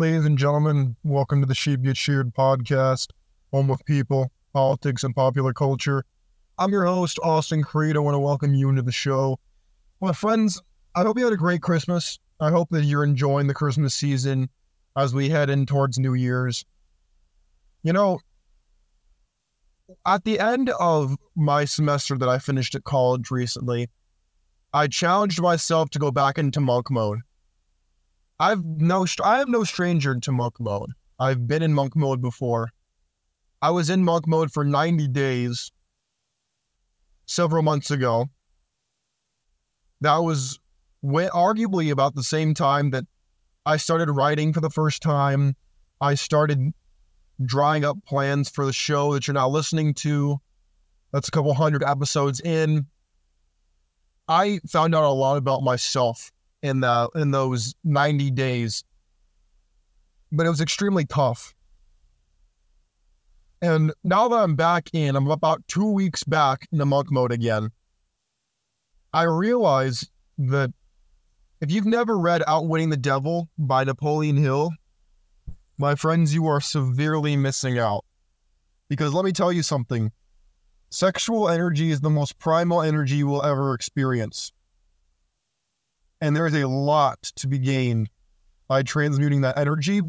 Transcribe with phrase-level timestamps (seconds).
[0.00, 3.08] Ladies and gentlemen, welcome to the Sheep Get Sheared podcast,
[3.52, 6.06] home of people, politics, and popular culture.
[6.56, 7.98] I'm your host, Austin Creed.
[7.98, 9.38] I want to welcome you into the show.
[10.00, 10.58] My friends,
[10.94, 12.18] I hope you had a great Christmas.
[12.40, 14.48] I hope that you're enjoying the Christmas season
[14.96, 16.64] as we head in towards New Year's.
[17.82, 18.20] You know,
[20.06, 23.90] at the end of my semester that I finished at college recently,
[24.72, 27.18] I challenged myself to go back into monk mode.
[28.40, 30.92] I've no, I am no stranger to monk mode.
[31.18, 32.70] I've been in monk mode before.
[33.60, 35.70] I was in monk mode for 90 days
[37.26, 38.30] several months ago.
[40.00, 40.58] That was
[41.04, 43.04] arguably about the same time that
[43.66, 45.54] I started writing for the first time.
[46.00, 46.72] I started
[47.44, 50.38] drawing up plans for the show that you're now listening to.
[51.12, 52.86] That's a couple hundred episodes in.
[54.26, 58.84] I found out a lot about myself in the in those 90 days.
[60.32, 61.54] But it was extremely tough.
[63.62, 67.32] And now that I'm back in, I'm about two weeks back in the monk mode
[67.32, 67.70] again.
[69.12, 70.72] I realize that
[71.60, 74.70] if you've never read Outwitting the Devil by Napoleon Hill,
[75.76, 78.04] my friends, you are severely missing out.
[78.88, 80.10] Because let me tell you something
[80.90, 84.52] sexual energy is the most primal energy you will ever experience.
[86.20, 88.10] And there is a lot to be gained
[88.68, 90.00] by transmuting that energy,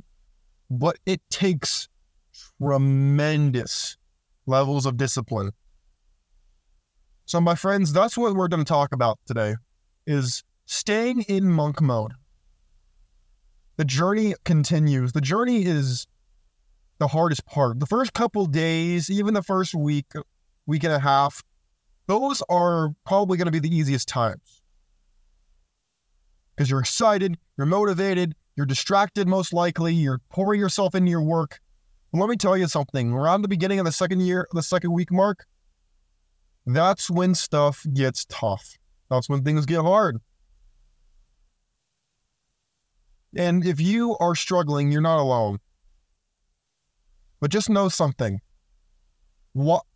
[0.69, 1.87] but it takes
[2.59, 3.97] tremendous
[4.45, 5.51] levels of discipline.
[7.25, 9.55] So, my friends, that's what we're going to talk about today
[10.05, 12.13] is staying in monk mode.
[13.77, 15.13] The journey continues.
[15.13, 16.07] The journey is
[16.99, 17.79] the hardest part.
[17.79, 20.11] The first couple days, even the first week,
[20.65, 21.41] week and a half,
[22.07, 24.60] those are probably going to be the easiest times
[26.61, 31.59] because you're excited, you're motivated, you're distracted most likely, you're pouring yourself into your work.
[32.13, 33.13] let me tell you something.
[33.13, 35.47] Around the beginning of the second year, the second week mark,
[36.67, 38.77] that's when stuff gets tough.
[39.09, 40.17] That's when things get hard.
[43.35, 45.57] And if you are struggling, you're not alone.
[47.39, 48.39] But just know something.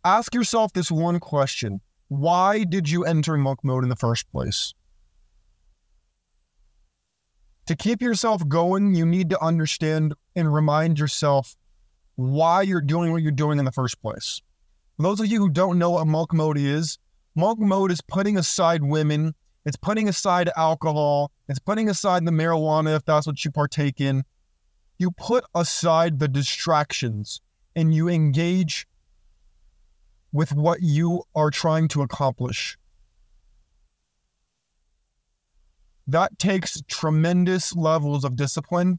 [0.04, 4.74] Ask yourself this one question Why did you enter monk mode in the first place?
[7.66, 11.56] To keep yourself going, you need to understand and remind yourself
[12.14, 14.40] why you're doing what you're doing in the first place.
[14.96, 16.98] For those of you who don't know what monk mode is,
[17.34, 19.34] monk mode is putting aside women,
[19.64, 24.22] it's putting aside alcohol, it's putting aside the marijuana if that's what you partake in.
[24.98, 27.40] You put aside the distractions
[27.74, 28.86] and you engage
[30.32, 32.78] with what you are trying to accomplish.
[36.06, 38.98] That takes tremendous levels of discipline.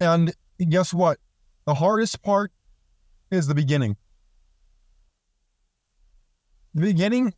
[0.00, 1.18] And guess what?
[1.66, 2.52] The hardest part
[3.30, 3.96] is the beginning.
[6.74, 7.34] The beginning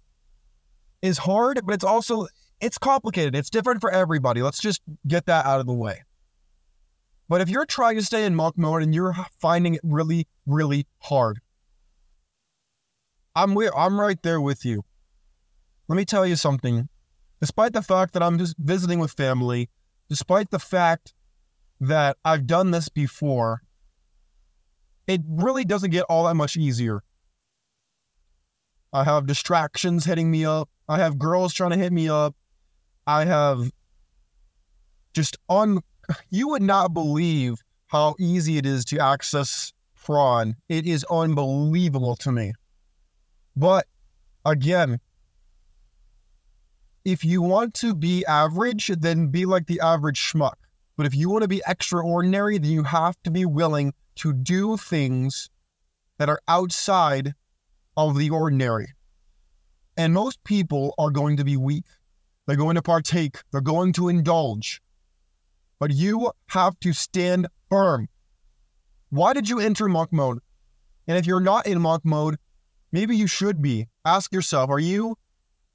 [1.03, 2.27] is hard, but it's also
[2.61, 3.35] it's complicated.
[3.35, 4.43] It's different for everybody.
[4.43, 6.03] Let's just get that out of the way.
[7.29, 10.87] But if you're trying to stay in monk mode and you're finding it really, really
[10.99, 11.41] hard,
[13.35, 14.85] I'm I'm right there with you.
[15.89, 16.89] Let me tell you something
[17.41, 19.69] despite the fact that I'm just visiting with family,
[20.09, 21.15] despite the fact
[21.81, 23.63] that I've done this before,
[25.07, 27.03] it really doesn't get all that much easier.
[28.93, 30.69] I have distractions hitting me up.
[30.89, 32.35] I have girls trying to hit me up.
[33.07, 33.71] I have
[35.15, 35.81] just on.
[36.29, 40.57] You would not believe how easy it is to access prawn.
[40.69, 42.53] It is unbelievable to me.
[43.57, 43.87] But
[44.45, 44.99] again,
[47.11, 50.55] if you want to be average, then be like the average schmuck.
[50.97, 54.77] But if you want to be extraordinary, then you have to be willing to do
[54.77, 55.51] things
[56.19, 57.35] that are outside
[57.97, 58.95] of the ordinary.
[59.97, 61.85] And most people are going to be weak.
[62.47, 63.39] They're going to partake.
[63.51, 64.81] They're going to indulge.
[65.81, 68.09] But you have to stand firm.
[69.09, 70.39] Why did you enter monk mode?
[71.09, 72.37] And if you're not in monk mode,
[72.93, 73.89] maybe you should be.
[74.05, 75.17] Ask yourself, are you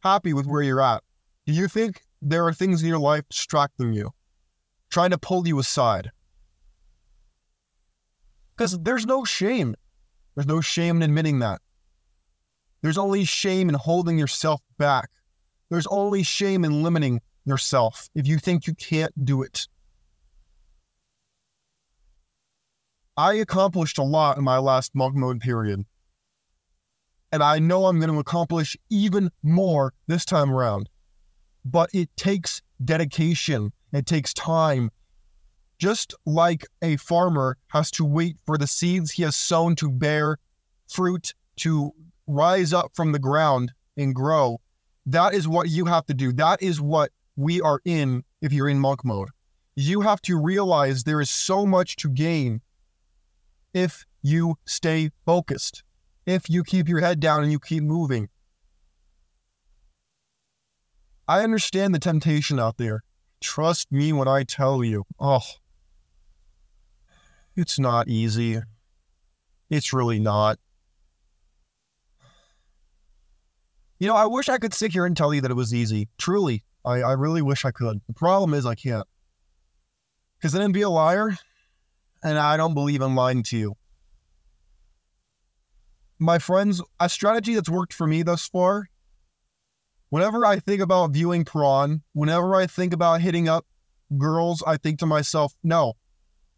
[0.01, 1.03] happy with where you're at?
[1.45, 4.11] Do you think there are things in your life distracting you,
[4.89, 6.11] trying to pull you aside?
[8.55, 9.75] Because there's no shame.
[10.33, 11.61] There's no shame in admitting that.
[12.81, 15.09] There's only shame in holding yourself back.
[15.69, 19.67] There's only shame in limiting yourself if you think you can't do it.
[23.17, 25.85] I accomplished a lot in my last monk mode period.
[27.31, 30.89] And I know I'm going to accomplish even more this time around
[31.65, 34.91] but it takes dedication, it takes time,
[35.77, 40.37] Just like a farmer has to wait for the seeds he has sown to bear
[40.87, 41.91] fruit to
[42.27, 44.61] rise up from the ground and grow,
[45.05, 46.31] that is what you have to do.
[46.31, 49.29] That is what we are in if you're in monk mode.
[49.75, 52.61] You have to realize there is so much to gain
[53.73, 55.83] if you stay focused,
[56.25, 58.29] if you keep your head down and you keep moving.
[61.27, 63.03] I understand the temptation out there.
[63.41, 65.05] Trust me when I tell you.
[65.19, 65.41] Oh,
[67.55, 68.61] it's not easy.
[69.69, 70.59] It's really not.
[73.97, 76.09] You know, I wish I could sit here and tell you that it was easy.
[76.17, 78.01] Truly, I, I really wish I could.
[78.07, 79.07] The problem is I can't.
[80.37, 81.37] Because then I'd be a liar,
[82.23, 83.75] and I don't believe in lying to you.
[86.19, 88.89] My friends, a strategy that's worked for me thus far,
[90.09, 93.65] whenever I think about viewing prawn, whenever I think about hitting up
[94.17, 95.93] girls, I think to myself, no,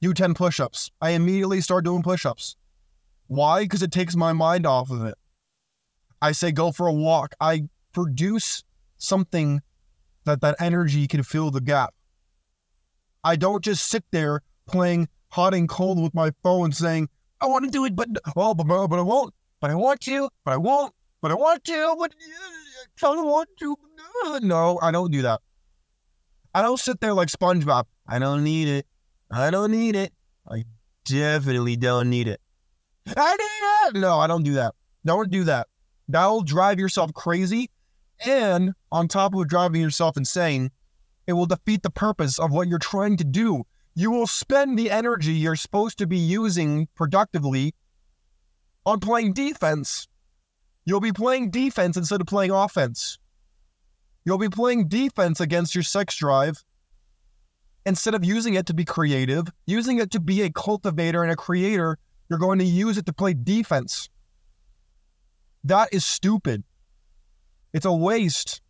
[0.01, 0.91] do 10 push ups.
[1.01, 2.55] I immediately start doing push ups.
[3.27, 3.63] Why?
[3.63, 5.15] Because it takes my mind off of it.
[6.21, 7.35] I say go for a walk.
[7.39, 7.63] I
[7.93, 8.63] produce
[8.97, 9.61] something
[10.25, 11.93] that that energy can fill the gap.
[13.23, 17.09] I don't just sit there playing hot and cold with my phone saying,
[17.41, 19.33] I want to do it, but oh, but, but I won't.
[19.59, 20.93] But I want to, but I won't.
[21.21, 23.75] But I want to, but uh, I don't want to.
[24.25, 25.41] Uh, no, I don't do that.
[26.53, 27.85] I don't sit there like SpongeBob.
[28.07, 28.85] I don't need it.
[29.31, 30.13] I don't need it.
[30.49, 30.63] I
[31.05, 32.41] definitely don't need it.
[33.15, 34.01] I need it.
[34.01, 34.73] No, I don't do that.
[35.05, 35.67] Don't do that.
[36.07, 37.69] That'll drive yourself crazy.
[38.25, 40.71] And on top of driving yourself insane,
[41.27, 43.63] it will defeat the purpose of what you're trying to do.
[43.95, 47.73] You will spend the energy you're supposed to be using productively
[48.85, 50.07] on playing defense.
[50.87, 53.19] You'll be playing defense instead of playing offense.
[54.23, 56.63] You'll be playing defense against your sex drive
[57.85, 61.35] instead of using it to be creative, using it to be a cultivator and a
[61.35, 61.97] creator.
[62.29, 64.07] You're going to use it to play defense.
[65.61, 66.63] That is stupid.
[67.73, 68.61] It's a waste.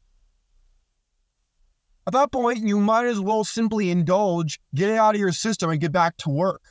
[2.07, 5.69] At that point, you might as well simply indulge, get it out of your system,
[5.69, 6.63] and get back to work.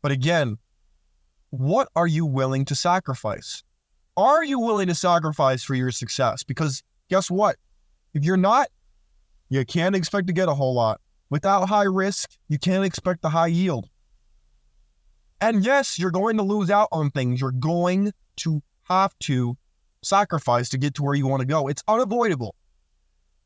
[0.00, 0.56] But again,
[1.50, 3.62] what are you willing to sacrifice?
[4.16, 6.42] Are you willing to sacrifice for your success?
[6.42, 7.56] Because guess what?
[8.14, 8.68] If you're not,
[9.48, 11.00] you can't expect to get a whole lot.
[11.30, 13.88] Without high risk, you can't expect the high yield.
[15.40, 17.40] And yes, you're going to lose out on things.
[17.40, 19.56] You're going to have to
[20.02, 21.68] sacrifice to get to where you want to go.
[21.68, 22.54] It's unavoidable.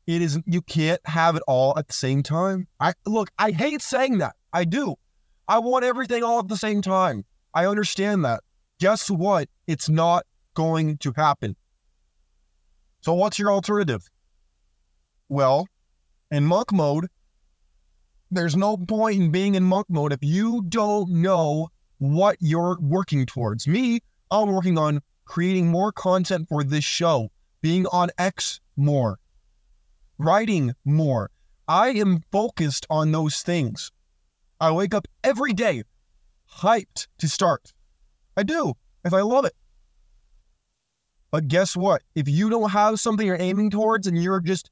[0.07, 2.67] It is you can't have it all at the same time.
[2.79, 4.35] I look, I hate saying that.
[4.51, 4.95] I do.
[5.47, 7.25] I want everything all at the same time.
[7.53, 8.41] I understand that.
[8.79, 9.47] Guess what?
[9.67, 11.55] It's not going to happen.
[13.01, 14.09] So what's your alternative?
[15.29, 15.67] Well,
[16.31, 17.07] in monk mode,
[18.31, 21.69] there's no point in being in monk mode if you don't know
[21.99, 23.67] what you're working towards.
[23.67, 23.99] Me,
[24.31, 27.29] I'm working on creating more content for this show,
[27.61, 29.19] being on X more,
[30.17, 31.29] writing more.
[31.67, 33.91] I am focused on those things.
[34.59, 35.83] I wake up every day
[36.59, 37.73] hyped to start.
[38.35, 38.73] I do,
[39.03, 39.53] if I love it.
[41.31, 42.03] But guess what?
[42.15, 44.69] If you don't have something you're aiming towards and you're just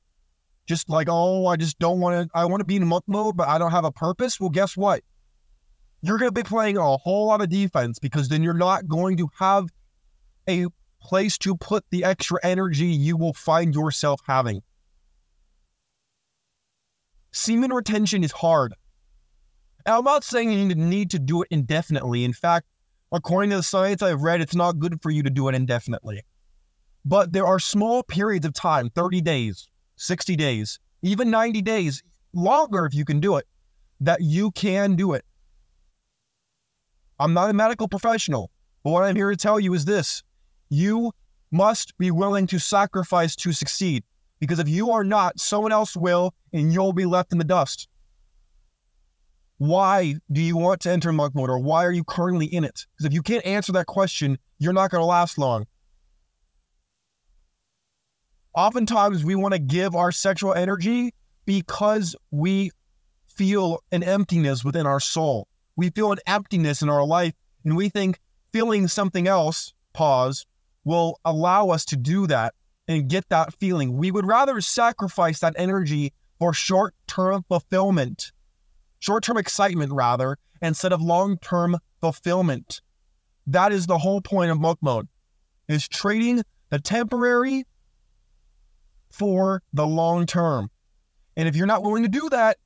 [0.67, 3.35] just like, oh, I just don't want to I want to be in monk mode,
[3.35, 5.03] but I don't have a purpose, well, guess what?
[6.01, 9.29] you're to be playing a whole lot of defense because then you're not going to
[9.39, 9.69] have
[10.49, 10.65] a
[11.01, 14.61] place to put the extra energy you will find yourself having.
[17.31, 18.73] Semen retention is hard.
[19.85, 22.23] I'm not saying you need to do it indefinitely.
[22.23, 22.67] In fact,
[23.11, 26.21] according to the science I've read, it's not good for you to do it indefinitely.
[27.03, 32.85] But there are small periods of time 30 days, 60 days, even 90 days, longer
[32.85, 33.47] if you can do it,
[33.99, 35.25] that you can do it.
[37.19, 38.51] I'm not a medical professional,
[38.83, 40.23] but what I'm here to tell you is this
[40.69, 41.11] you
[41.51, 44.03] must be willing to sacrifice to succeed.
[44.39, 47.87] Because if you are not, someone else will, and you'll be left in the dust.
[49.61, 52.85] Why do you want to enter monk mode, or why are you currently in it?
[52.91, 55.67] Because if you can't answer that question, you're not going to last long.
[58.55, 61.13] Oftentimes, we want to give our sexual energy
[61.45, 62.71] because we
[63.27, 67.89] feel an emptiness within our soul we feel an emptiness in our life and we
[67.89, 68.19] think
[68.51, 70.45] feeling something else, pause,
[70.83, 72.53] will allow us to do that
[72.87, 73.97] and get that feeling.
[73.97, 78.31] We would rather sacrifice that energy for short term fulfillment,
[79.01, 82.81] short term excitement, rather, instead of long term fulfillment.
[83.45, 85.09] That is the whole point of monk mode,
[85.67, 87.65] is trading the temporary
[89.11, 90.69] for the long term.
[91.35, 92.57] And if you're not willing to do that,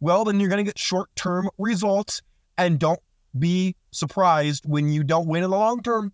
[0.00, 2.22] well, then you're going to get short term results.
[2.56, 3.00] And don't
[3.38, 6.12] be surprised when you don't win in the long term.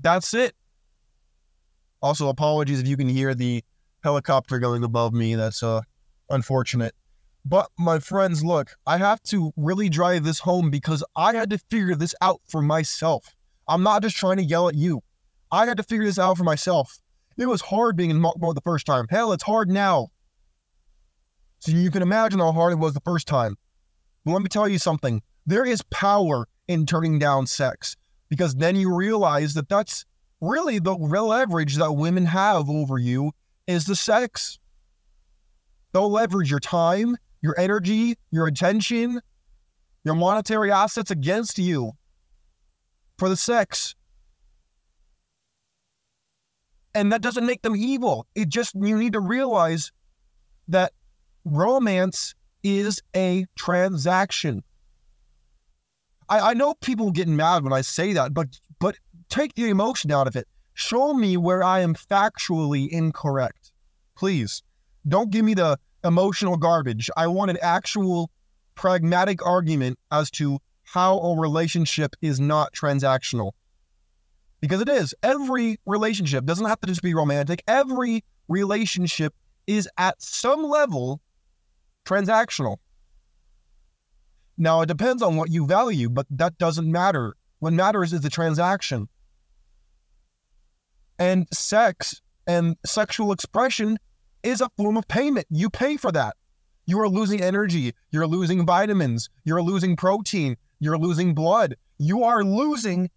[0.00, 0.54] That's it.
[2.00, 3.62] Also, apologies if you can hear the
[4.02, 5.36] helicopter going above me.
[5.36, 5.82] That's uh,
[6.28, 6.94] unfortunate.
[7.44, 11.58] But my friends, look, I have to really drive this home because I had to
[11.58, 13.34] figure this out for myself.
[13.68, 15.02] I'm not just trying to yell at you.
[15.50, 16.98] I had to figure this out for myself.
[17.36, 19.06] It was hard being in mode the first time.
[19.10, 20.08] Hell, it's hard now.
[21.58, 23.56] So you can imagine how hard it was the first time.
[24.24, 25.22] But let me tell you something.
[25.46, 27.96] There is power in turning down sex
[28.28, 30.04] because then you realize that that's
[30.40, 33.32] really the real leverage that women have over you
[33.66, 34.58] is the sex.
[35.92, 39.20] They'll leverage your time, your energy, your attention,
[40.04, 41.92] your monetary assets against you
[43.18, 43.94] for the sex.
[46.94, 48.26] And that doesn't make them evil.
[48.34, 49.92] It just, you need to realize
[50.68, 50.92] that
[51.44, 54.62] romance is a transaction.
[56.28, 58.96] I, I know people getting mad when I say that, but but
[59.28, 60.46] take the emotion out of it.
[60.74, 63.72] Show me where I am factually incorrect.
[64.16, 64.62] Please.
[65.06, 67.10] Don't give me the emotional garbage.
[67.16, 68.30] I want an actual
[68.74, 73.52] pragmatic argument as to how a relationship is not transactional.
[74.60, 75.14] Because it is.
[75.22, 77.62] Every relationship doesn't have to just be romantic.
[77.66, 79.34] Every relationship
[79.66, 81.20] is at some level
[82.04, 82.76] transactional.
[84.58, 87.34] Now, it depends on what you value, but that doesn't matter.
[87.58, 89.08] What matters is the transaction.
[91.18, 93.98] And sex and sexual expression
[94.42, 95.46] is a form of payment.
[95.50, 96.36] You pay for that.
[96.86, 97.92] You are losing energy.
[98.10, 99.28] You're losing vitamins.
[99.44, 100.56] You're losing protein.
[100.80, 101.76] You're losing blood.
[101.98, 103.10] You are losing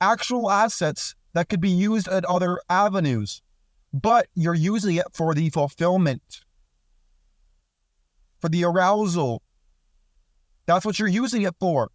[0.00, 3.42] actual assets that could be used at other avenues,
[3.92, 6.22] but you're using it for the fulfillment,
[8.40, 9.42] for the arousal.
[10.66, 11.90] That's what you're using it for.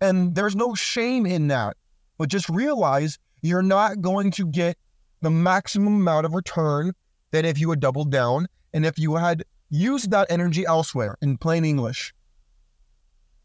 [0.00, 1.76] And there's no shame in that.
[2.18, 4.76] But just realize you're not going to get
[5.20, 6.92] the maximum amount of return
[7.30, 11.36] than if you had doubled down and if you had used that energy elsewhere in
[11.36, 12.14] plain English.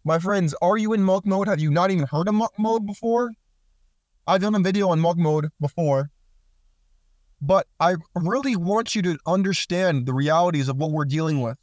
[0.04, 1.48] My friends, are you in monk mode?
[1.48, 3.32] Have you not even heard of monk mode before?
[4.28, 6.10] I've done a video on monk mode before,
[7.42, 11.58] but I really want you to understand the realities of what we're dealing with.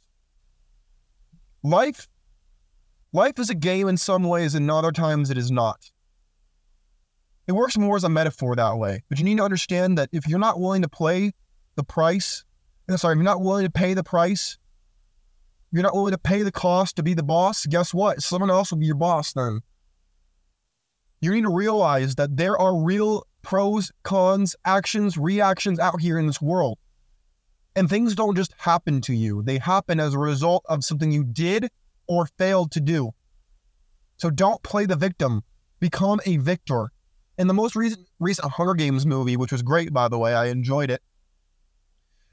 [1.63, 2.07] Life,
[3.13, 5.91] life is a game in some ways, and other times it is not.
[7.47, 10.27] It works more as a metaphor that way, but you need to understand that if
[10.27, 11.33] you're not willing to play
[11.75, 12.43] the price.
[12.95, 14.57] Sorry, if you're not willing to pay the price,
[15.71, 18.21] you're not willing to pay the cost to be the boss, guess what?
[18.21, 19.61] Someone else will be your boss then.
[21.21, 26.27] You need to realize that there are real pros, cons, actions, reactions out here in
[26.27, 26.77] this world.
[27.75, 31.23] And things don't just happen to you, they happen as a result of something you
[31.23, 31.69] did
[32.07, 33.11] or failed to do.
[34.17, 35.43] So don't play the victim,
[35.79, 36.91] become a victor.
[37.37, 40.47] In the most recent, recent Hunger Games movie, which was great, by the way, I
[40.47, 41.01] enjoyed it,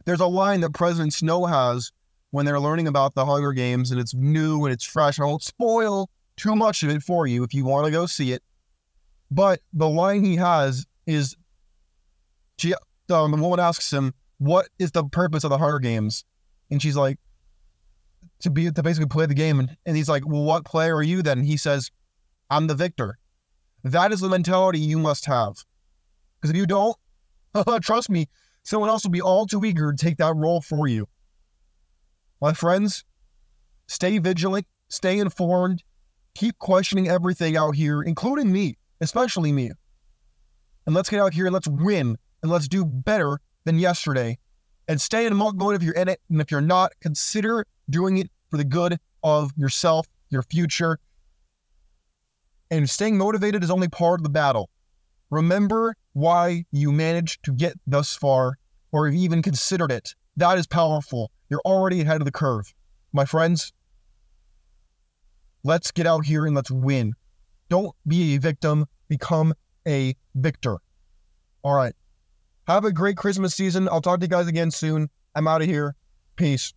[0.08, 1.92] there's a line that President Snow has
[2.30, 5.18] when they're learning about the Hunger Games and it's new and it's fresh.
[5.18, 8.32] I won't spoil too much of it for you if you want to go see
[8.32, 8.42] it.
[9.30, 11.36] But the line he has is
[12.58, 12.74] she,
[13.10, 16.24] um, the woman asks him, What is the purpose of the Hunger Games?
[16.70, 17.18] And she's like,
[18.40, 19.60] To be to basically play the game.
[19.60, 21.38] And, and he's like, Well, what player are you then?
[21.38, 21.90] And he says,
[22.50, 23.18] I'm the victor.
[23.84, 25.64] That is the mentality you must have.
[26.40, 26.96] Because if you don't,
[27.82, 28.28] trust me,
[28.68, 31.08] someone else will be all too eager to take that role for you.
[32.38, 33.02] My friends,
[33.86, 35.82] stay vigilant, stay informed,
[36.34, 39.70] keep questioning everything out here, including me, especially me.
[40.84, 44.38] And let's get out here and let's win and let's do better than yesterday.
[44.86, 46.20] And stay in monk mode if you're in it.
[46.28, 50.98] And if you're not, consider doing it for the good of yourself, your future.
[52.70, 54.68] And staying motivated is only part of the battle.
[55.30, 58.58] Remember why you managed to get thus far
[58.90, 60.14] or have even considered it.
[60.36, 61.30] That is powerful.
[61.48, 62.74] You're already ahead of the curve.
[63.12, 63.72] My friends,
[65.62, 67.14] let's get out here and let's win.
[67.68, 69.54] Don't be a victim, become
[69.86, 70.78] a victor.
[71.62, 71.94] All right.
[72.66, 73.88] Have a great Christmas season.
[73.88, 75.10] I'll talk to you guys again soon.
[75.34, 75.94] I'm out of here.
[76.36, 76.74] Peace.